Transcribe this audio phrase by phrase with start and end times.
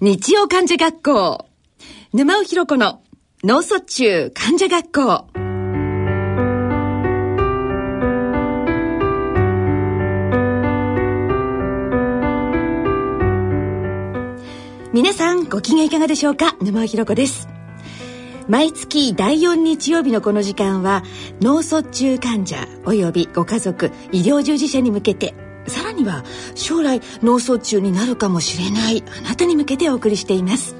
[0.00, 1.46] 日曜患者学校。
[2.12, 3.00] 沼尾ひろ子の
[3.44, 5.26] 脳卒中患者学校。
[14.92, 16.56] 皆さんご機嫌いかがでしょうか？
[16.60, 17.48] 沼尾ひろ子です。
[18.48, 21.04] 毎月第4日曜日のこの時間は
[21.40, 25.34] 脳卒中患者及びご家族医療従事者に向けて
[25.94, 26.24] には
[26.54, 30.76] 将来脳卒中になるかもしれないあなたに向けてお送りしています。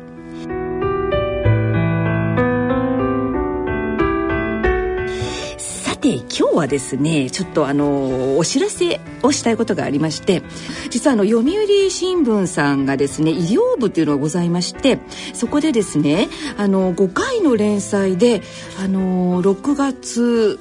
[5.58, 10.42] さて今日はですねちょっとあのお知らせをしたいことがありまして
[10.90, 14.98] 実はあの読売新聞さんがですね医療部っていうのがございまして
[15.32, 18.42] そこでですねあの5回の連載で
[18.78, 20.58] あの6月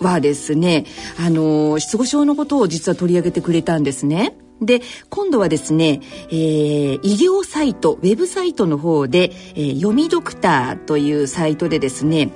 [0.00, 0.84] はですね
[1.18, 4.36] あの失語症のことを実は取り上げてくれたんですね。
[4.60, 6.00] で今度はですね、
[6.30, 12.30] えー、医療サイトウェブサイトの方で、えー、読みドクターというサイトでですね、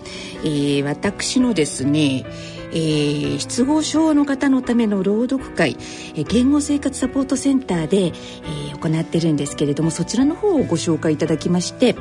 [0.44, 2.26] えー、私のですね
[2.72, 5.76] えー、失語症の方のための朗読会、
[6.14, 11.96] えー、言語生活サポートセンターで、えー、行ってるんですけれどもそちらの方をご紹介いただきまして、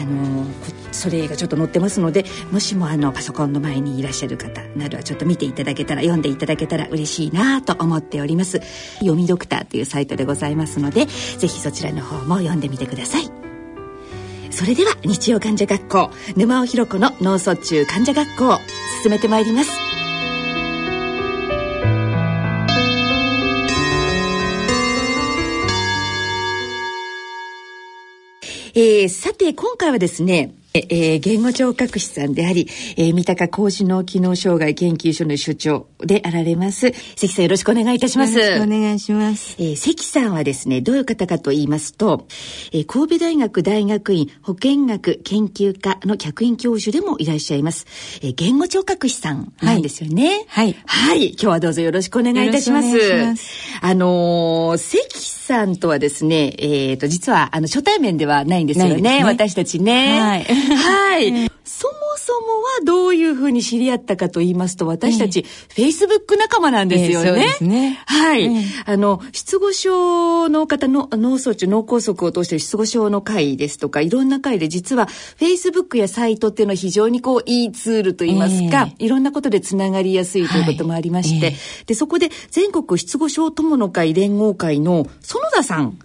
[0.00, 0.46] あの
[0.92, 8.60] それがちょっと載ってますのでもしもあのパソコンの前にいらっしゃる方などはちょっと見ていただけたら読んでいただけたら嬉しいなと思っております。
[8.98, 13.30] 読みドクターというサイトでございますのでぜひそちらの方も読んでみてください。
[14.50, 18.58] それでは日曜患者学校沼尾ひ子の脳卒中患者学校
[19.02, 19.70] 進めてまいります。
[28.74, 36.92] えー、さて今回はですねえー、言語聴覚士さんであり、えー、三鷹高知脳機能障害研究所の所長であられます。
[37.16, 38.38] 関さんよろしくお願いいたします。
[38.38, 39.56] よろしくお願いします。
[39.58, 42.26] えー、関さんはですね、どういう方かと言いますと、
[42.72, 47.86] えー、神戸大学大学院保健学研究科の客員教授でもいらっしゃいます。
[48.22, 50.44] えー、言語聴覚士さんなんですよね。
[50.46, 50.76] はい。
[50.86, 51.30] はい。
[51.30, 52.88] 今日はどうぞよろしくお願いいたします。
[52.92, 59.00] ますあのー、関さんとはですね、えっ、ー、と、実は、あの、初対面ではないんですよね。
[59.00, 60.20] ね私たちね。
[60.20, 60.59] はい。
[60.76, 61.50] はい。
[61.64, 67.28] そもそもはどういうふうに知り合ったかと言いますと、私たち、フェイスブック仲間なんですよね。
[67.28, 68.02] えー、そうですね。
[68.06, 68.44] はい。
[68.44, 81.56] えー、あの、失語症の方の脳卒中、脳梗塞を通して失語症の会ですとか、いろんな会で実は、フェイスブックやサイトっていうのは非常にこう、いいツールと言いますか、えー、いろんなことでつながりやすいということもありまして、はい、
[81.86, 85.98] で、そこで全国失語症友の会連合会の園田さん、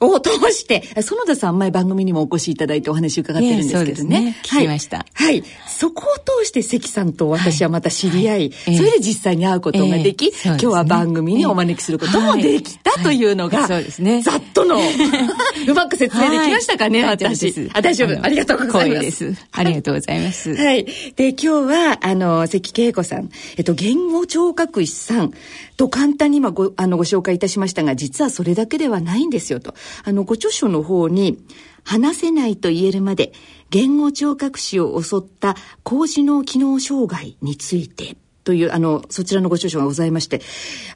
[0.00, 4.20] を通して、園田さん前番組にもお越しいただいてお話伺ってるんですけどね。
[4.20, 5.26] ね聞きました、はい。
[5.26, 5.44] はい。
[5.66, 14.22] そこを通して関さんと私はまた知り合い、はい、それで実際に会うことができ、えーね、今日は番組にお招きすることもできたというのが、そうですね。
[14.22, 14.78] ざっとの、
[15.68, 17.70] うまく説明できましたかね、私。
[17.74, 18.18] あ、大丈夫。
[18.24, 19.34] ありがとうございます。
[19.52, 20.54] ありがとうございます。
[20.54, 20.84] はい。
[21.16, 25.32] で、今日は、あの、関恵子さん、えっと、言語聴覚士さん
[25.78, 29.74] と簡単に今ご、あの、ご紹介いたしましたが、実はそれだけではないんですよと。
[30.04, 31.38] あの、ご著書の方に、
[31.84, 33.32] 話せないと言えるまで、
[33.70, 40.42] 言語聴覚士を襲った高次脳機能障害についてという、あの、そちらのご著書がございまして、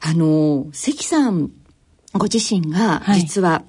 [0.01, 1.49] あの、関さん
[2.13, 3.63] ご自身が、実は、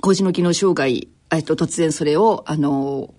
[0.00, 3.14] 高次脳機能障害、えっと、突然それを、あの、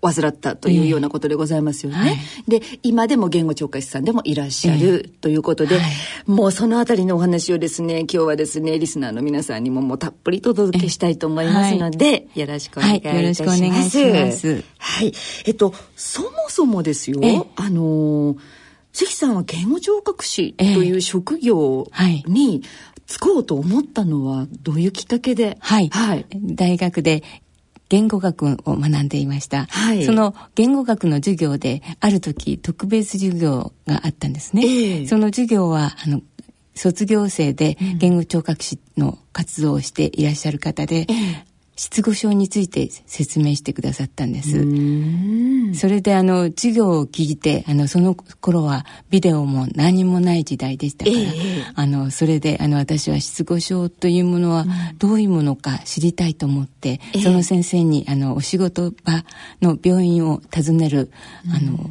[0.00, 1.98] 患ったというようなことでございますよね。
[1.98, 2.12] えーは
[2.58, 5.90] い、で、今でも言語聴覚士さんでもいらっしゃるということで、えーはい、
[6.26, 13.22] もうそのあたりのお話をですね、今日はですね、リスナーの皆さんにももうたっぷりとお届けしたいと思いますので、はい、よろしくお願いいたします。
[13.22, 14.64] よろしくお願いします。
[14.78, 15.12] はい。
[15.46, 17.20] えっと、そもそもですよ、
[17.56, 18.36] あの
[18.92, 21.86] 関さんは言語聴覚士という職業
[22.26, 22.62] に
[23.06, 25.56] 就こうと思ったのはどういうきっかけで？
[25.60, 25.88] はい。
[25.88, 27.22] はい、大学で
[27.88, 29.66] 言語学を学んでいました。
[29.66, 34.62] はい、その言語学の授業で、ある時特別授業があったんですね。
[34.62, 36.22] えー、その授業は、あの、
[36.74, 41.06] 卒業生で言語聴覚士の活動をしていらっしゃる方で、
[41.78, 45.78] 失語症について説明してくださったんです。
[45.78, 54.66] それであの授業を聞いてあのその頃はビデオも何もない時代でしたから、えー、あのそれであの私は失語症というものは
[54.98, 59.24] どういうものか知りたいと思って、うん、その先生にあのお仕事場
[59.62, 61.12] の病院を訪ねる、
[61.54, 61.90] あの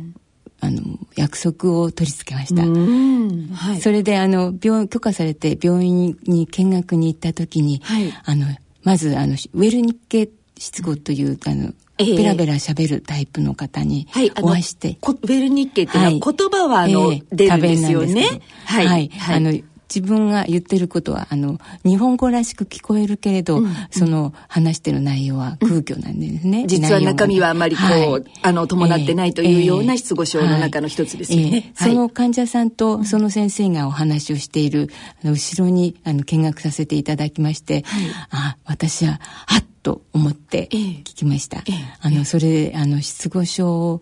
[0.60, 0.82] あの
[1.16, 8.48] 約束を取り付けました、はい、それであの病許可されて病院に見学に行った時に、はい、あの
[8.88, 14.08] まず、あの、ウェル日系失語という、あの、ベラベラ喋るタイプの方に
[14.42, 14.98] お会いして。
[15.02, 18.40] はい、ウェル日系っていうのは、言葉はあの、えー、出るんですよね。
[18.64, 18.88] はい。
[18.88, 19.12] はい。
[19.36, 19.52] あの、
[19.94, 34.90] 自分が言ってることはあの日本語らしく聞こえるけれど、うん、その話してる内容は空虚なんですね、うん、実は中身はあまりこう、はい、あの伴ってないというような失語症の中の一つですよね、その患者さんとその先生がお話をしている
[35.24, 41.64] 後ろにあの見学させていただきまして、はい、あ私ははっと思って聞きました、
[42.02, 44.02] あのそれあの失語症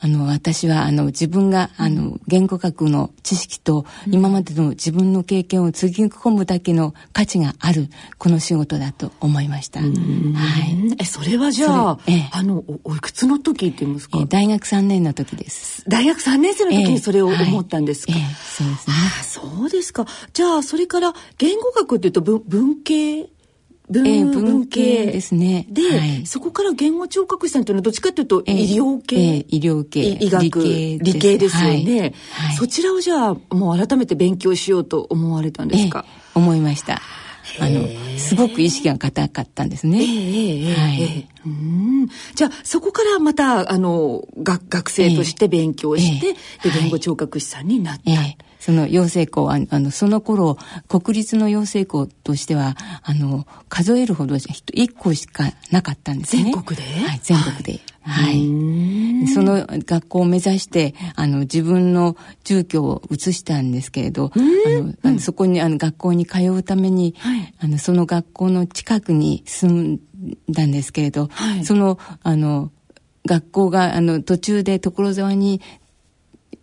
[0.00, 9.80] あの、私は、あの、自分が、あの、言語学の知識と、今までの自分の経験をつぎ込むだけの価値がある、この仕事だと思いました。
[9.80, 9.90] はい。
[11.00, 14.24] え、それはじゃあ、えあのお、おいくつの時って言いますか？
[14.28, 15.82] 大学3年の時です。
[15.88, 18.94] 大学3年生の時にそれを思ったんですか、はい、そうですね。
[19.20, 20.06] あそうですか。
[20.32, 23.28] じゃあ、それから、言語学っていうと文、文系
[23.90, 25.66] 文,、えー、文系ですね。
[25.70, 30.00] で、はい、そこから言語聴覚士さんというのはどっちかというと医療系、えー、医療系。
[30.00, 30.42] 医学。
[30.42, 32.10] 理系理系ですよね、はい。
[32.48, 36.04] はい、そちらをじゃあもう改めて勉強しようと思われたんですか、
[36.34, 37.00] えー、思いました。
[37.60, 37.88] あの
[38.18, 40.02] すごく意識が固かったんですね。
[40.02, 42.08] えー、はい、うん。
[42.34, 46.38] じゃあそこからまたあの学学生として勉強して、で
[46.70, 48.02] 言語聴覚士さんになった。
[48.68, 56.52] その養成校は、あの、その頃、国立の養成校としては、あの、数えるほど1校しかなかったんですね。
[56.52, 56.82] 全国で？
[56.82, 57.80] はい、全国で。
[58.02, 59.26] はい。
[59.32, 70.00] その学校を目指して、あの、自分の住居を移したんですけれど、あの、あのそこに、あの、学校に通うために、はい、あの、その学校の近くに住ん
[70.50, 72.70] だんですけれど、はい、その、あの、
[73.24, 75.62] 学校が、あの、途中で所沢に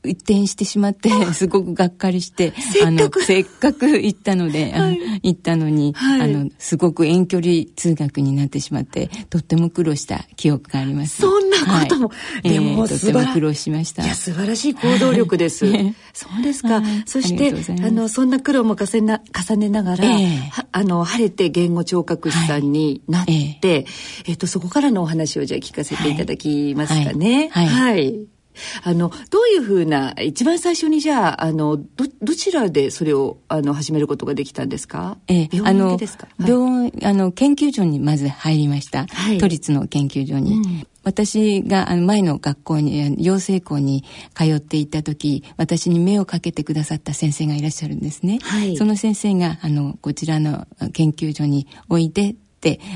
[0.07, 2.53] 一転してしまって、すごくがっかりして、
[2.85, 11.21] あの、せっかく行ったので、はい、行ったのに、はい、あの、すごく遠距離通学になってしまって、とっても苦労した記憶があります。
[11.21, 14.03] そんなことも、はい、でも、えー、とっても苦労しました。
[14.03, 15.65] いや、素晴らしい行動力です。
[16.13, 16.81] そうですか。
[17.05, 17.53] そして、
[17.83, 23.85] あの、そんな苦労も重ねな重ねながら、えー、あの、晴れて言語聴覚士さんになって、えー、
[24.27, 27.49] えっと、そこからのお話をじゃあ聞かせていただきますかね。
[27.51, 28.34] はい
[28.83, 35.17] あの、どういうふうな、一番最初にじゃあ、あの、ど、どちらでそれを、あの、始めることができたんですか？
[35.27, 36.27] ええ、病院ですか？
[36.39, 39.07] 病、あの、研究所にまず入りました。
[39.07, 40.53] はい、都立の研究所に。
[40.53, 44.03] うん私があの前の学校に、養成校に
[44.33, 48.39] 通っていた時、私に目をかけてくださった先生がいらっしゃるんですね。
[48.41, 52.35] はい、その先生が、あの、こちらの研究所においでて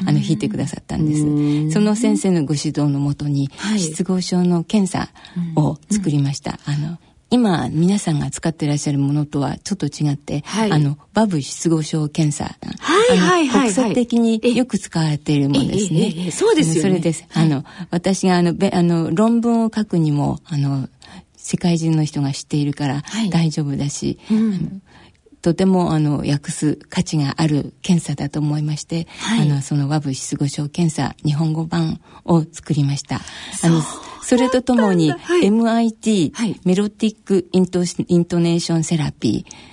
[0.05, 1.71] あの弾いてくださったんです。
[1.71, 5.09] その先生のご指導のもとに、失語症の検査
[5.55, 6.59] を作りました。
[6.65, 6.97] あの
[7.31, 16.31] 今皆さんが使っていらっしゃるものとはちょっと違って、はい、あのバブ失語症検査、はいはいはい、国際的によく使われているものですね。
[16.31, 16.81] そうですよね。
[16.81, 17.25] それです。
[17.33, 20.89] あの私があのべあの論文を書くにもあの
[21.35, 24.81] 世界中の人が知っているから大丈夫だし、はいうん、
[25.41, 33.21] とてもあの訳す価値がある検査だと思いまして、はい、あのその和部失語症検査日本語版を作りました。
[33.63, 33.81] あの
[34.21, 39.69] それとともに、はい、MIT、はい、メロティックイントイントネーションセラピー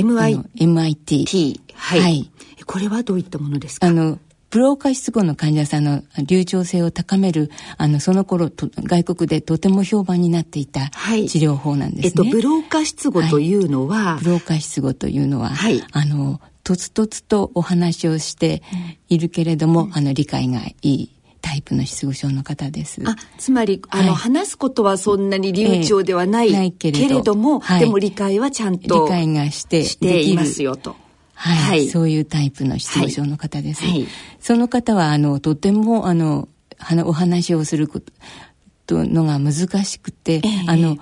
[0.00, 0.44] MIT。
[0.56, 1.60] MIT。
[1.74, 2.00] はい。
[2.00, 2.30] はい。
[2.66, 3.88] これはどういったものですか？
[3.88, 4.18] あの、
[4.50, 12.20] ブローカ失語の患者さんの流暢性を高める、あの、その頃と、外国でとても評判になっていた治療法なんですね。
[12.20, 18.62] はい、えっと、ブローカ失語というのは、はい、ブローカ失語というのは、はい、あの、とつとつとお話をして
[19.08, 21.10] いるけれども、うん、あの、理解がいい。
[21.40, 23.00] タイプの失語症の方です。
[23.06, 30.96] あ、つまり、あの、話すことはそんなに流暢ではない、えー、ないけれども、でも理解はちゃんと理解がしてしていますよと。
[31.38, 33.84] はい、はい、そういうタイプの失語症の方です。
[33.84, 34.06] はい、
[34.40, 36.48] その方は、あの、とても、あの、
[37.04, 38.00] お話をするこ
[38.86, 39.52] とのが難
[39.84, 40.98] しくて、えー、あの、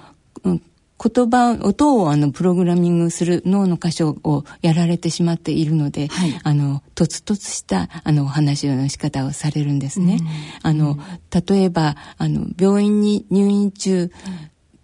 [0.98, 10.18] 言葉、音をあのプログラミングする脳の箇所をやられてしまっているので、はい、あの、とつとつしたあのお話の仕方をされるんですね。
[10.20, 10.26] うん、
[10.62, 10.98] あの、
[11.48, 14.10] 例えば、あの、病院に入院中、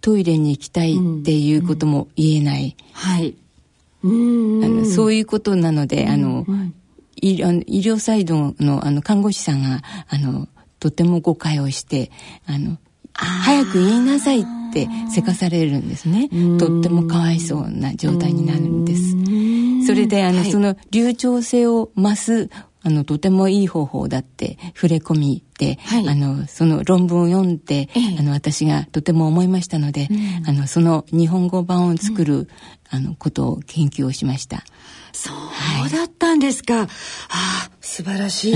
[0.01, 2.75] トイレに行きたいっていうことも言えない。
[2.79, 3.35] うん、はい。
[4.03, 6.45] あのそういうことなので、あの、
[7.15, 10.47] 医療サイドのあの看護師さんがあの
[10.79, 12.11] とても誤解をして
[12.45, 12.77] あの
[13.13, 14.43] 早く言いなさいっ
[14.73, 16.29] てせかされるんですね。
[16.59, 19.87] とってもかわいそうな状態になるんです。
[19.87, 22.49] それであの、はい、その流暢性を増す
[22.83, 25.42] あの、とてもいい方法だって触れ込みで、
[25.81, 32.47] はい、あの、その論文を読んで、ええ、あの、私がとても思いましたので、うん、あの、その日本語版を作る、うん、
[32.89, 34.63] あの、ことを研究をしました。
[35.13, 35.31] そ
[35.85, 36.73] うだったんですか。
[36.73, 36.87] はい、あ
[37.67, 38.55] あ、素晴らしい。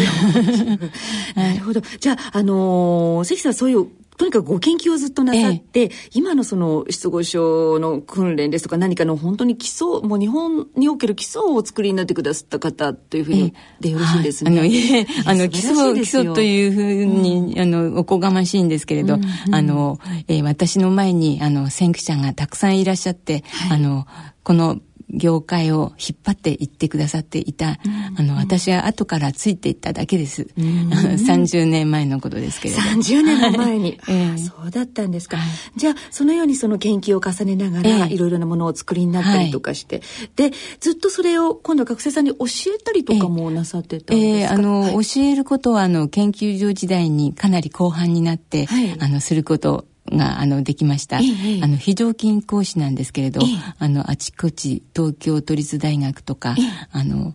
[1.35, 1.81] なるほど。
[1.99, 14.49] じゃあ、あのー、関さんそういうとにかくご研究をずっとなさって、ええ、今のその失語症の訓練ですとか何かの本当に基礎もう日本における基礎をお作りになってくださった方というふうにでよろしいですね。
[14.49, 24.07] はい、あのいえあの基礎基礎というふうに、うん、あのおこがましいんですけれど、うんうん、あの、えー、私の前にあの先駆者がたくさんいらっしゃって、はい、あの
[24.41, 24.79] この
[25.09, 27.79] 業界を引っ張っていってくださっていた、
[28.17, 30.47] あの、私は後からついていっただけです。
[30.57, 32.81] うん、 30年前のことですけれど。
[32.81, 33.97] 30年も前に。
[34.01, 34.35] はい、え。
[34.35, 35.37] ー、そうだったんですか。
[35.77, 40.01] じゃあ、そのようにその研究を重ねながら、いろいろなものを作りになったりとかして、
[40.35, 42.45] で、ずっとそれを今度学生さんに教
[42.75, 51.23] えたりとかもなさってたんですか、えー、あの、はい、教えることは、あの、研究所時代にかなり後半になって、はい、あの、することがあのできました、え
[51.59, 53.45] え、あの非常勤講師なんですけれど、え、
[53.79, 56.55] あのあちこち東京都立大学とか、
[56.91, 57.33] あの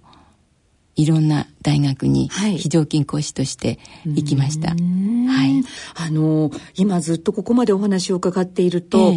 [0.94, 4.70] いろんな大学に非常勤講師として行きました。
[4.70, 5.64] はい。
[5.94, 9.14] あの今ずっとここまでお話を伺っていると、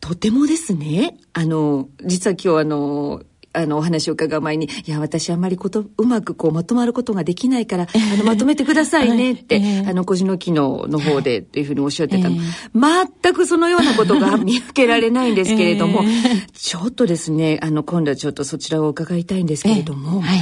[0.00, 3.22] とてもですね、あの実は今日あの
[3.56, 12.36] あの、お話を伺う前に、いや、私あんまりこと、うまくこう、まとまることができないから、あの、まとめてくださいねって、はい、あの、個人の機能の方でっていうふうにおっしゃってたの。
[12.74, 16.04] 全くそのようなことが見受けられないんですけれども、
[16.52, 20.38] ちょっとですね、あの、今度はちょっとそちらを伺いたいんですけれども、はい、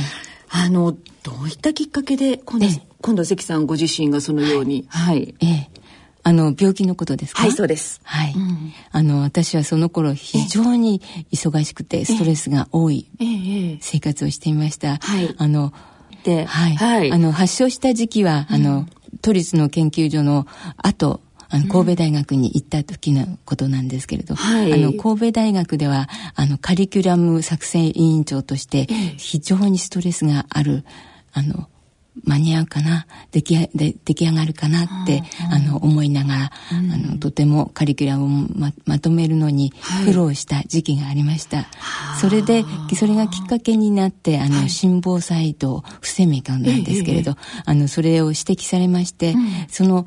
[0.51, 2.67] あの、どういったきっかけで、今度、
[3.01, 5.35] 今度関さんご自身がそのように、はい。
[5.41, 5.84] ええ
[6.25, 7.43] あの、病気のことですか？
[7.43, 8.01] はい、そうです。
[8.03, 8.33] はい。
[8.35, 11.01] うん、あの、私はその頃非常に
[11.31, 13.07] 忙しくてストレスが多い
[13.81, 14.97] 生活をしていました。
[14.97, 15.35] はい。
[15.39, 15.73] あの、
[16.25, 16.77] で、はい。
[16.77, 18.89] はい、あの、発症した時期は、あの、
[19.21, 20.47] 都立の研究所の
[20.79, 28.87] 後、あの神戸大学に行った時のことなんですけれど、はい、あの神戸大学ではあのカリキュラム作成委員長として
[29.19, 30.85] 非常にストレスがある
[31.33, 31.69] あの
[32.23, 39.73] 間に合うかな出来で出来上がるかなって、あの思いながら、あのとてもカリキュラムをままとめるのに
[40.07, 41.67] 苦労した時期がありました、
[42.21, 42.65] それで
[42.97, 49.35] それがきっかけになってあの心房細動不整脈なんですけれど、あのそれを指摘されまして、
[49.69, 50.07] その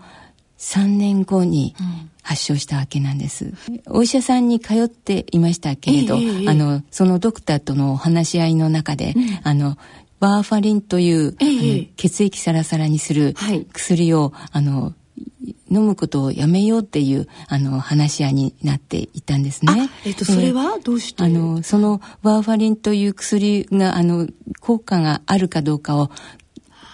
[0.58, 1.76] 3年後に
[2.24, 3.54] 発症したわけなんです。
[3.88, 9.78] お医者さんに通っていましたけれど、あの、そのドクターとのお話し合いの中で、あの、
[10.20, 13.36] バーファリンという、ええ、血液サラサラにする
[13.74, 14.94] 薬を、はい、あの
[15.70, 19.90] 飲むことをやめようっていうあの話し合いになっていたんですね。
[20.06, 24.28] えっ、とそれはどうして、あのそのバーファリンという薬があの
[24.60, 26.10] 効果があるかどうかを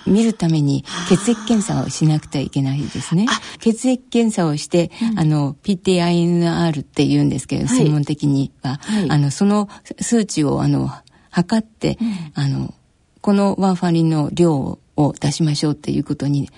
[0.06, 3.28] 見るために血液検査をしなくてはいけないですね。
[3.60, 9.70] 血液検査をして、うん、あの PTINR って言うんですけど、はい、専門的には、はい、あのその
[10.02, 10.90] 数値をあの
[11.30, 12.74] 測って、うん、あの
[13.24, 16.50] このワーファリンの量を出しましょうっていうことに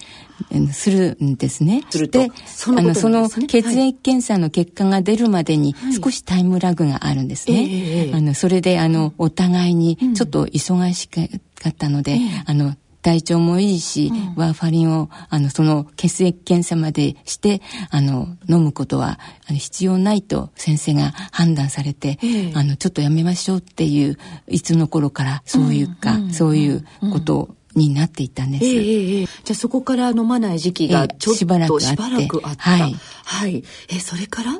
[0.73, 1.83] するんですね。
[1.91, 7.57] で、その、ね、その血液検査の結果が出るまでに少しタイムラグがあるんですね。
[7.57, 11.21] はい、あのそれであのお互いにちょっと忙しか
[11.69, 12.75] ったので、うん、あの
[13.05, 26.83] 体調もいいし、うん、ワーファリンを、あの、その血液検査までして、あの、飲むことは必要ないと先生が判断されて、えー、あの、ちょっとやめましょうっていう、いつの頃からそういうか、うんうん、そういう
[27.13, 28.65] ことを、になっていったんです。
[28.65, 31.85] えー、えー、じゃあそこから飲まない時期がちょっとしばらくあって。
[31.85, 32.71] しばらくあった。
[32.71, 32.95] はい。
[33.23, 33.63] はい。
[33.89, 34.59] え、それから？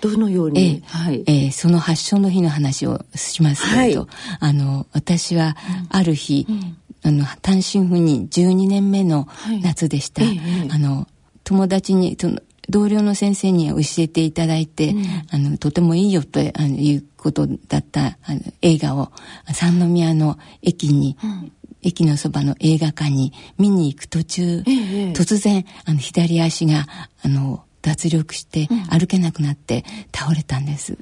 [0.00, 4.08] どのように、えー、はい、えー、その発症の日の話をしますけれど、はい、
[4.40, 5.56] あの私は
[5.88, 9.28] ある日、うんあの単身赴任12年目の
[9.62, 11.06] 夏でした、はいええ、あの
[11.44, 19.12] 友達にその同僚の先生に教えていただいて、うん、あのとてもいいよとあのいうことだったあの映画を
[19.52, 26.86] 三宮の駅に、うん、駅のそばの映画館に見に行く途中、え、突然あの左足が
[27.22, 29.84] あの脱力して歩けなくなって
[30.14, 30.96] 倒れたんです。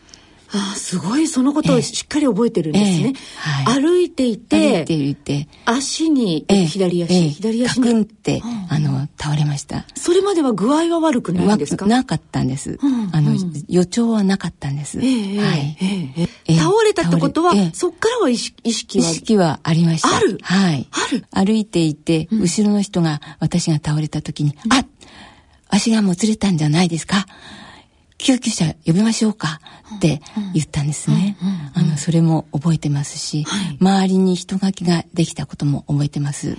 [0.55, 8.03] あすごいそのことをしっかり覚えてるんですね、えーはい、歩いていて歩いていて足に、えー、左足、えー、左足に。
[8.03, 9.85] って、あの倒れました。
[9.95, 11.87] それまでは具合は悪くないんですか？
[11.87, 19.11] なかったんです、うん、あの、うん、予兆はなかったんです、えー、はい、えー、倒れたってことは、そっからは意識意識は？
[19.11, 20.17] 意識はありました。
[20.17, 20.39] ある？
[20.43, 20.87] はい。
[20.91, 21.25] ある？
[21.31, 24.85] 歩いていて、後ろの人が私が倒れた時に、うん、あ
[25.69, 27.27] 足がもつれたんじゃないですか？
[28.23, 29.61] 救急車呼びましょうか
[29.97, 30.21] って
[30.55, 31.37] 言ったんですね。
[31.75, 36.57] あの、それも覚えてますし、はい、周りに人垣ができたことも覚えてます。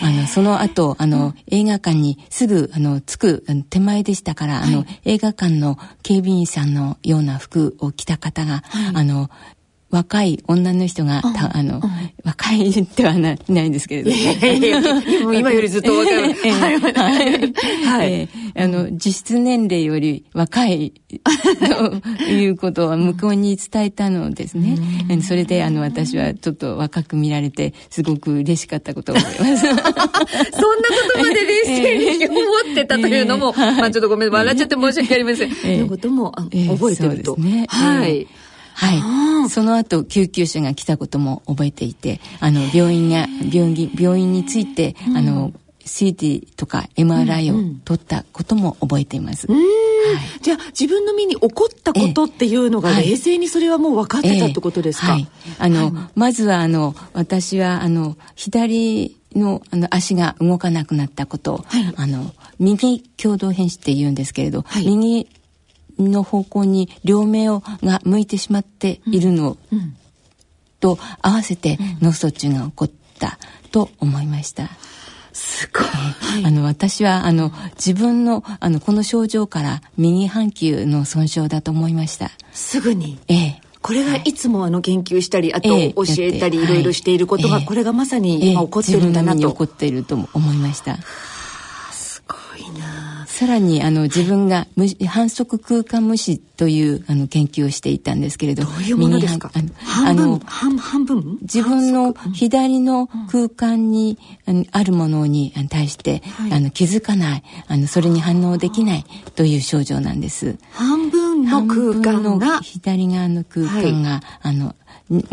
[0.00, 9.30] あの、その後、あの、映画館にすぐ、あの、着く手前でしたから、はい、あの、映画館の警備員さんのような服を着た方が、はい、あの、
[9.90, 11.80] 若い女の人が、たあの、
[12.22, 14.10] 若いではないないんですけれど。
[15.24, 16.34] もう今よりずっと若い。
[16.92, 17.54] はい。
[17.86, 18.28] はい。
[18.54, 24.76] あの、実質年齢より若いということは向こうに伝えたのですね。
[25.22, 29.62] それで、あの、私はちょっと若く見られて、すごく嬉しかったことを思います。
[29.66, 29.84] そんなこ
[31.14, 32.38] とまで冷静に思
[32.72, 35.50] ってたというのも、まあちょっとごめん、笑っちゃって申し訳ありません。
[35.64, 37.36] えのことも覚えてると。
[37.36, 37.64] ね。
[37.68, 38.26] はい。
[38.78, 39.50] はい。
[39.50, 45.52] その後、救急車が来たことも覚えていて、あの、病院が、病院、病院について、うん、あの、
[45.84, 49.46] CT とか MRI を取ったことも覚えています。
[49.48, 49.56] うん。
[49.56, 65.28] はい、じゃあ自分の身に起こったことっていうのが冷静にそれはもう分かってたってことですか、はい、あの、はい、まずはあの私はあの左のあの足が動かなくなったことを、はい、あの右共同変死って言うんですけれど、右
[65.98, 69.56] の方向に両目をが向いてしまっているの
[70.80, 73.38] と合わせて脳卒中が起こった
[73.70, 74.68] と思いました。
[75.32, 75.84] すごい。
[76.40, 82.32] えー、あの、私は、あの、自分の、あの、この症状から右半球の損傷だと思いました。
[82.52, 89.48] すぐにええー、これがいつもあの研究したり、あと教えたり、いろいろしていることが、これがまさに今起こってるんだなと。
[89.50, 90.98] 起こっていると思いました。
[93.38, 94.66] さらにあの自分が
[95.06, 99.52] 反則空間無視というあの研究をしていたんですけれどどういうものですか？
[100.04, 104.18] あの半分自分の左の空間に、
[104.72, 109.04] あるものに対して、はい、あの気づかないあのそれに反応できない
[109.36, 110.58] という症状なんです。
[110.72, 111.07] 半分
[111.48, 114.74] の空間が左側の空間が、はい、あの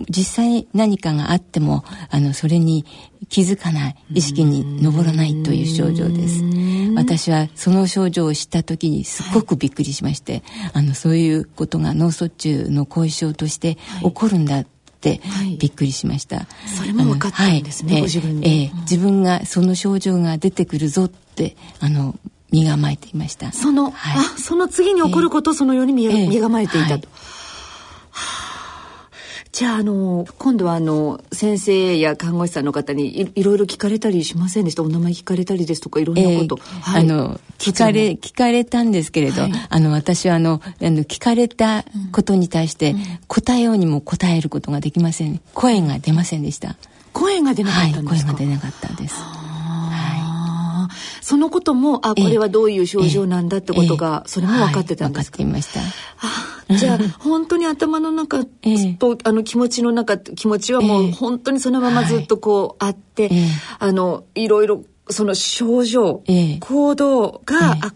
[0.09, 2.85] 実際何かがあってもあのそれに
[3.29, 6.43] 気づかない意識に上らないという症状です。
[6.95, 14.63] 私はその症状を知った時にすごくびっくりしまして、はい、あのそういうことが脳卒中の後遺症として起こるんだ、
[15.59, 16.47] びっくりしました。
[16.65, 22.15] それも分かったんですね、はい、ご自分で、えー、自分がその症状が出てくるぞってあの
[22.51, 23.51] 身構えていました。
[23.51, 27.07] その、はい、あその次に起こること、えー、そのように身,、身構えていたと。
[29.51, 34.83] じゃあ、あの、今度はあの、先生や看護師さんの方にいいろいろ聞かれたりしませんでした？
[34.83, 36.59] お名前聞かれたりですとか、いろんなこと。
[36.59, 45.39] えーはい、あの、聞かれ、聞かれたんですけれど、はい、あの、私はあの、あの、聞かれたことに対して、答えようにも答えることができません。
[45.53, 46.75] 声が出ませんでした。
[47.13, 49.15] 声が出なかったんですか、はい、声が出なかったです。
[51.25, 55.89] そのことも、あ、これはどういう症状なんだってことが、それも分かってたんですか、はい、分かっていまし
[56.69, 56.75] た。
[56.75, 63.31] あじゃあ、 本当に頭の中と、あの気持ちの中、気持ちはもう本当にそのままずっとこうあって、
[63.79, 66.21] あの、いろいろ、その症状、
[66.59, 67.93] 行動が、あ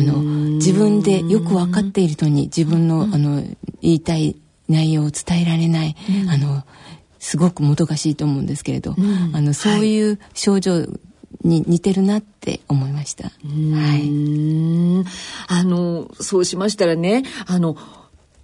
[0.00, 0.22] の
[0.54, 3.42] 自分でよく分かっているのに自分の,、あの
[3.82, 4.36] 言いたい
[4.68, 5.96] 内容を伝えられない、
[6.28, 6.62] あの
[7.18, 8.94] すごくもどかしいと思うんですけれど、
[9.32, 10.86] あのそういう症状
[11.42, 13.24] に似てるなって思いました。
[13.24, 13.30] は
[13.96, 15.04] い。
[16.20, 17.76] そうしましたらね、あの、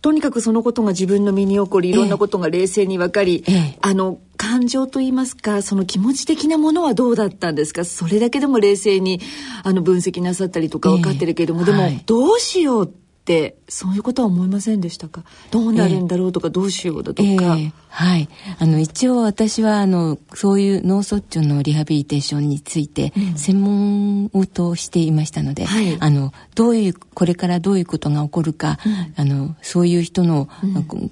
[0.03, 7.85] とにかくそのことが自分の身に起こり、いろんなことが冷静に分かり、ええ、あの、感情といいますか、その気持ち的なものはどうだったんですか？
[7.85, 9.21] それだけでも冷静に、
[9.63, 13.00] あの、分析なさったりとか分かってるけれども、え、でも、どうしようって
[13.31, 15.23] ってそういうことは思いませんでしたか？
[15.53, 18.29] どうなるんだろうとか、どうしようだとか、えー、はい。
[18.59, 25.69] あの一応私はあのそういう脳卒中のリハビリテーションについて専門をとしていましたので、うん、
[26.03, 30.49] あのどういうこれからどういうことが起こるか、うん、あのそういう人の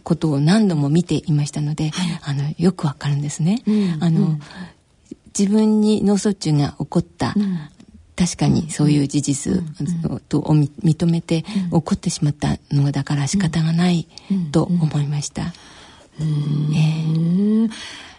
[0.02, 3.62] ことを何度も見ていましたので、あのよくわかるんですね。
[4.00, 4.38] あの
[5.38, 7.36] 自分に脳卒中が起こった、
[8.18, 9.62] 確かにそういう事実
[10.28, 14.08] とを認めて起こってしまったのだから仕方がない
[14.50, 15.52] と思いました。
[16.20, 17.70] えー、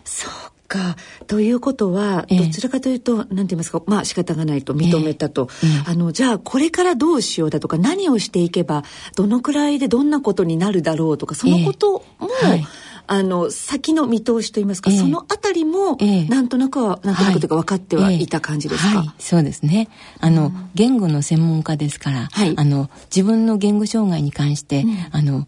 [0.06, 0.32] そう
[0.70, 0.96] か。
[1.28, 5.50] ということは、どちらかというと、えー、なんて言いますか、まあ仕方がないと認めたと。
[5.64, 8.86] えー、あの、じゃあこれからどうしようだとか、何をしていけば、
[9.18, 12.68] どのくらいでどんなことになるだろうとか、そのことも、えーはい
[13.12, 19.90] あの先の見通しといいますか、えー、そのあたりも、えー、なんとなくはなんとなくというか分かってはいた感じですか、はいはい、そうですね。
[20.20, 25.48] あの、うん、言語の専門家ですから、はい、あの自分の言語障害に関して、うん、あの、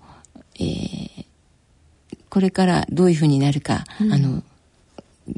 [0.56, 1.26] えー、
[2.32, 4.42] これからどういうふうになるか、うん、あの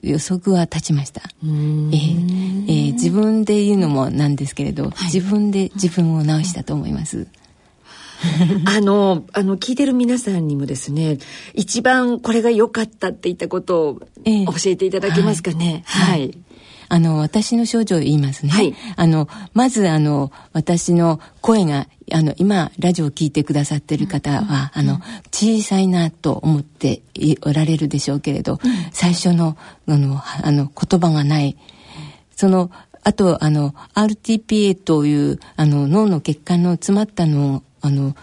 [0.01, 1.23] 予測は立ちました。
[1.43, 7.27] えー、えー、自分で言うのもなんですけれど、はい、自分で自分を直したと思います。
[8.65, 11.17] あの、あの、聞いてる皆さんにもですね、
[11.53, 14.05] 一番これが良かったって言ったことを教
[14.65, 15.83] えていただけますかね？
[15.85, 16.37] えー、はい、はい
[16.89, 18.51] あの、私の症状を言いますね。
[18.51, 18.75] はい。
[18.97, 27.01] あの、まず、あの、私の声が、あの、今、ラジオを聞いてくださってる方は、うん、あの、小さいなと思って
[27.41, 29.57] おられるでしょうけれど、うん、最初の、
[29.87, 31.57] あの、あの、言葉がない、
[32.35, 32.69] その、
[33.03, 38.15] あと、あの、RTPA という、あの、脳の血管の詰まったのを、あの、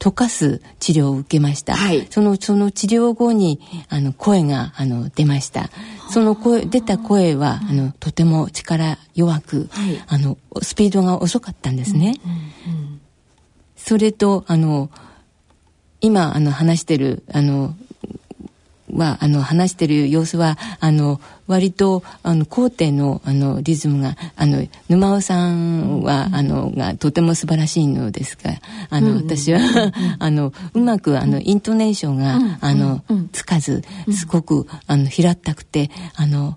[0.00, 1.76] 溶かす治療を受けました。
[1.76, 5.70] はい、その、その治療後に、あの、声が、あの、出ました。
[6.10, 12.18] その声、出た声は、あの、とても力弱く、はい、あの、スピードが遅かったんですね。
[12.24, 13.00] うんうんうん、
[13.76, 14.90] それと、あの、
[16.00, 17.76] 今、あの、話してる、あの、
[18.94, 28.52] は、あの、話してる様子は、あの、割と、あの、後天の、あの、リズムが、あの、沼尾さんは、あの、が、とても素晴らしいのですが、
[28.88, 29.60] あの、私は、
[30.18, 36.56] あの、うまく、あの、イントネーションが、あの、つかず、すごく、あの、平ったくて、あの、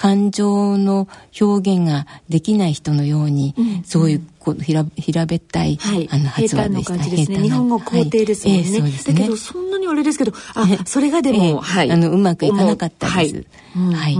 [0.00, 6.96] 感情の表現ができない人のように、うん、そういうこう平平べったい、はい、あの発音でした。
[6.96, 7.38] 平ですね。
[7.40, 8.62] 日本語肯定ですもんね。
[8.62, 13.44] はいえー、ねだけどそんなにあれですけど、あ、それがでも、えー、はい、あのうまくいかなかったです。
[13.74, 14.16] はい。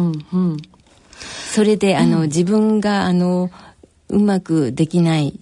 [1.50, 3.50] それであの、自分があの
[4.08, 5.40] うまくできない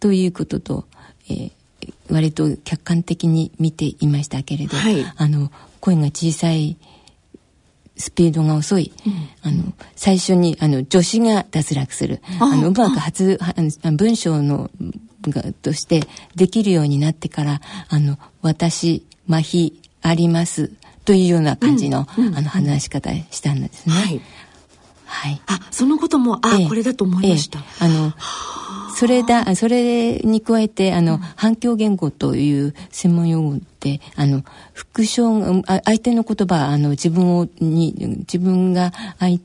[0.00, 0.84] ということと、
[1.30, 1.52] えー、
[2.10, 6.76] 割と客観的に見ていましたけれど、はい、あの声が小さい。
[8.00, 12.20] スピードが遅い、うん、あの最初にあの助詞が脱落する。
[12.40, 13.38] あのうまく発
[13.96, 14.70] 文章の
[15.22, 16.02] がとして
[16.34, 20.72] できるようになってからあの私麻痺あります。
[21.04, 23.94] というような感じのうん、あの話し方したんですね。
[23.94, 24.20] はい、
[25.06, 27.58] はい、あそのこともあ、ええ、これだと思いました。
[27.58, 28.12] え、あの
[28.94, 39.40] それだそれに加えてあの、うん、反響言語という専門用語であの復唱相手の言葉あの自分をに自分が相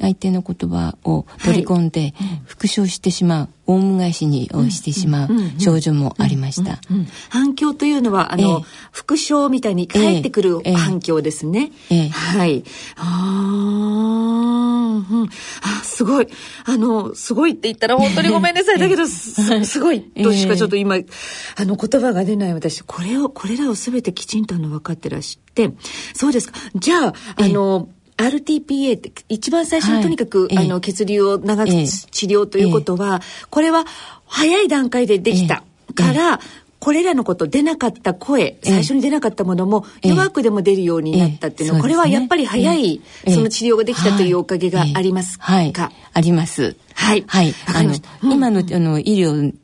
[0.00, 5.28] 相手の言葉を取り込んで復唱してしまう、オウム返しにをしてしまう
[5.58, 6.80] 症状もありました。
[7.28, 11.70] 反響というのはあの、えー、復唱みたいに返ってくる反響ですね。
[11.90, 12.06] えーえ。
[12.08, 12.64] ー、はい。
[12.96, 14.43] あ
[14.98, 15.28] うん、
[15.62, 16.28] あすごい。
[16.64, 18.78] あのすごいって言ったら本当にごめんなさい。
[18.78, 22.54] だけどすすごいとしかちょっと今、あの言葉が出ない。
[22.54, 25.70] 私これをこれらを全てきちんとあの分かってらして。
[26.14, 26.58] そうですか。
[26.74, 33.84] じゃああの、RTPA って一番最初にとにかく、はい、あの血流を長く治療ということは、これは
[34.26, 36.40] 早い段階でできたから、
[36.84, 45.72] これらのこと出なかった声最初に出なかったものも弱くでも出るようになったっていうのは、これはやっぱり早いその治療ができたというおかげがありますか、はい。
[46.12, 46.76] あります。
[46.92, 47.24] はい。
[47.26, 47.54] はい。
[47.74, 49.54] あの、今のあの医療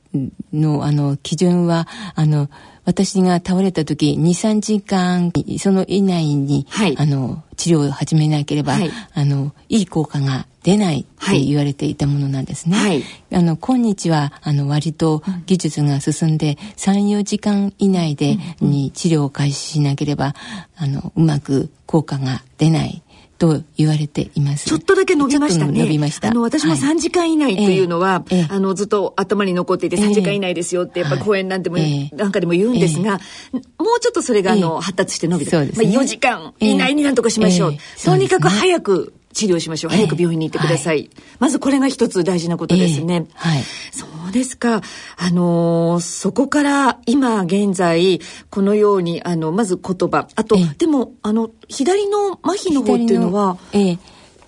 [0.55, 2.49] のあの基準はあの
[2.87, 12.77] 私が倒れた時23時間その以内に、はい、あの治療を始めなければ、はい、あのいい効果が出ないって言われていたものなんですね。
[12.77, 20.35] はい、あの今日はあの割と技術が進んで、34時間以内で、に治療を開始しなければ
[20.77, 23.03] あのうまく効果が出ない
[23.41, 24.67] と言われています。
[24.67, 25.81] ちょっとだけ伸びましたね。
[25.81, 26.29] 伸びました。
[26.29, 31.79] あの、私も3時間以内というのは、はい、あの、ずっと頭に残っていて3時間以内ですよって、やっぱり講演なんても、
[32.13, 33.13] なんかでも言うんですが、
[33.53, 33.59] も
[33.97, 37.75] うちょっとそれが、あの、発達して伸びて、そうですね、まあ、4時間以内になんとかしましょう。
[38.05, 39.91] とにかく早く治療しましょう。
[39.91, 40.97] 早く病院に行ってください。
[40.97, 43.15] はい、まずこれが一つ大事なことですね。
[43.15, 43.63] えー、はい。
[43.93, 44.83] そうですか。
[45.17, 50.29] あのー、そこから今現在、このように、あの、まず言葉。
[50.35, 53.99] あと、えー、でも、あの、左の麻痺の方っていうのは、えー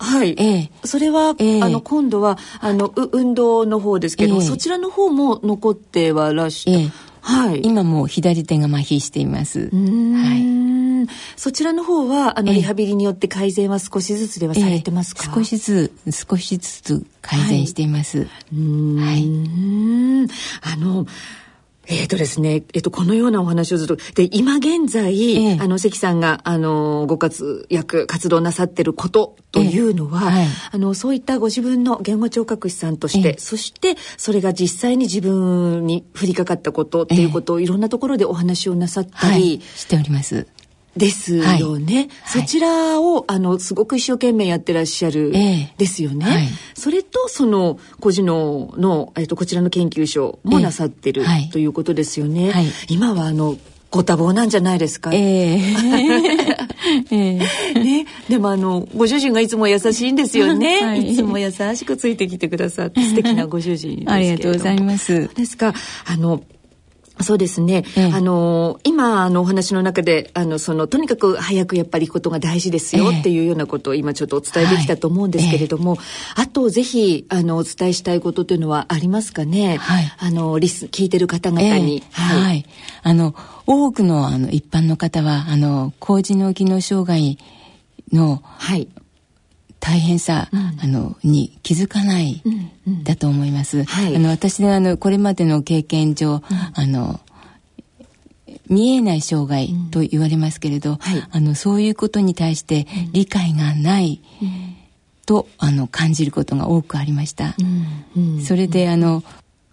[0.03, 6.91] はい、えー、それは、えー、あの今度はあの運動の方ですけど、えー、そちらの方も残ってはらして、えー、
[7.25, 9.69] はい、今も左手が麻痺しています。
[9.71, 11.07] はい。
[11.37, 18.19] そちらの方はあのリハビリによって改善は少しずつではされてますか、少しずつ少しずつ改善しています。
[18.19, 18.27] はい、
[18.99, 19.23] はい。
[20.61, 21.05] あの
[21.93, 40.47] えっ、ー、とですね、えっ、ー、と、このようなお話をずっと、で、今現在、えー、あの、関さんが、あの、ご活躍、活動なさってることというのは、えーはい、あの、そういったご自分の言語聴覚士さんとして、そして、それが実際に自分に降りかかったことっていうことを、いろんなところでお話をなさったり、はい、しております。
[40.95, 45.31] ですよね、はい、そちらをあのすごく一生懸命やってらっしゃる
[45.77, 52.53] ですよね、えーはい、それとその個人のの、えーと、こちらの研究所もなさってる、えー、ということですよね、
[52.89, 53.57] 今はあの
[53.93, 55.11] ご多忙なんじゃないですか？
[55.13, 55.59] えー
[57.11, 57.39] えー、
[57.79, 65.29] ね、でもあのご主人がいつも優しいんですよね、 はい、いつも優しくついてきてくださって素敵なご主人 ありがとうございます。
[65.35, 65.73] ですか
[66.05, 66.41] あの
[67.23, 67.85] そうですね。
[67.95, 79.77] ええ、あの、今、あの、お話の中で、あの、その、とにかく早くやっぱり行くことが大事ですよっていうようなことを今ちょっとお伝えできたと思うんですけれども、はい、あと、ぜひ、あの、お伝えしたいことというのはありますかね？
[79.77, 80.11] はい。
[80.19, 82.03] あの、リス、聞いてる方々に。
[82.11, 82.65] はい、はい。
[83.03, 87.37] あの、多くの、あの、一般の方は、あの、高次脳機能障害
[88.11, 88.87] の、はい。
[89.83, 92.41] 大変さ、うん、あのに気づかない、
[92.85, 93.83] うん、だと思います。
[93.83, 96.41] はい、あの私のあのこれまでの経験上、うん、
[96.73, 97.19] あの
[98.69, 104.21] 見えない障害と言われますけれど、はい、あのそういうことに対して理解がない、
[105.25, 107.53] とあの感じることが多くありました。
[108.47, 109.21] それであの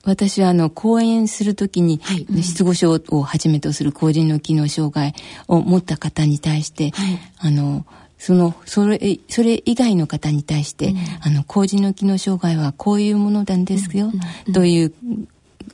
[0.03, 5.15] 私はあの講演するときに、はい、失語症をはじめとする後人の機能障害
[5.47, 7.87] を持った方に対して、はい、あの
[8.21, 14.13] そのそれそれ以外の方に対して、うん、あの高次の機能障害はこういうものなんですよ、
[14.47, 14.93] うん、という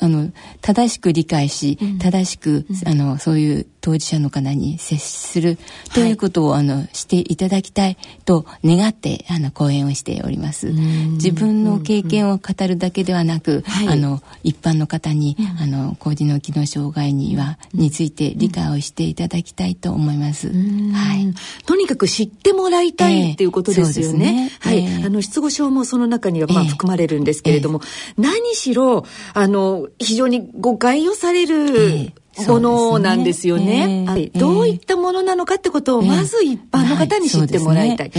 [0.00, 0.30] あの
[0.60, 5.58] 正しく理解し、正しく、あのそういう当事者の方に接する
[5.94, 10.72] ということを、はい、あのしていただきたいと願ってあの講演をしております。
[10.72, 20.48] 自分の経験を語るだけではなく、あの一般の方に、うん、あの高次の機能障害には、について理解をしていただきたいと思います。
[20.48, 21.32] はい。
[21.64, 24.50] とにかく知ってもらいたいっていうことですよね。
[24.64, 24.88] えー、ね。
[24.88, 27.80] はい、あの失語症もその中にはまあ含まれるんですけれども、
[28.18, 29.04] えー、何しろ
[29.34, 32.12] あの非常に誤解をされる、えー
[32.46, 34.04] ものなんですよね。
[34.06, 38.12] はい、どういったものなのかってことをまず一般の方に知ってもらいたい。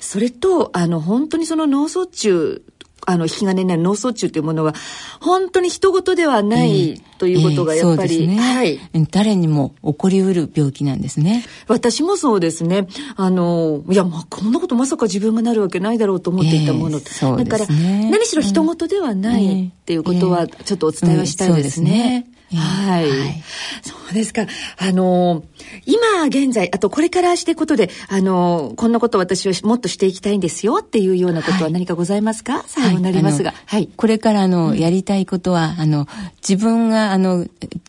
[0.00, 2.62] それと、あの、本当にその脳卒中
[3.10, 4.74] あの、引き金になる脳卒中というものは、
[5.20, 8.80] 本当に人事ではないということがやっぱり、えーえーね、はい。
[9.10, 11.44] 誰にも起こりうる病気なんですね。
[11.66, 12.86] 私もそうですね。
[13.16, 16.98] あの、いや、まあ、こんなことまさか自分がなるわけないだろうと思っていたもの。
[16.98, 22.26] えーね、だから、何しろ人事ではないっていうことは、ちょっとお伝えはしたいですね。
[22.56, 23.42] はい、はい。
[23.82, 24.46] そうですか。
[24.78, 25.44] あの、
[25.86, 33.54] 今現在、あとこれからしてことで、あの、こんなこと私はもっとしていきたいんですよっていうようなことは何かございますか、はい、最後になりますが。
[33.66, 33.88] はい。
[33.96, 36.08] これからあの、うん、やりたいことは、あの、
[36.46, 37.46] 自分があの、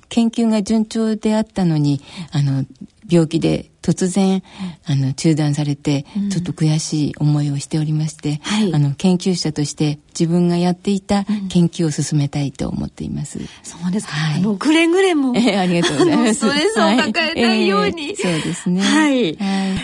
[0.09, 2.65] 研究が順調であったのに、あの、
[3.09, 4.43] 病気で突然
[4.85, 13.39] あの中断されて、ちょっと悔しい思いをしておりまして、はい、あの研究者として自分がやっていた研究を進めたいと思っています。
[13.39, 14.13] うん、そうですか。
[14.13, 16.35] はい、あのくれぐれも、えー、ありがとうございます。
[16.35, 18.81] ストレスを抱えないように、は いえー、そうですね。
[18.81, 19.37] はい。